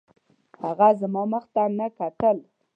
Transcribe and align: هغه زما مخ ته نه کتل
هغه 0.63 0.87
زما 1.01 1.23
مخ 1.33 1.43
ته 1.53 1.63
نه 1.77 1.87
کتل 1.97 2.37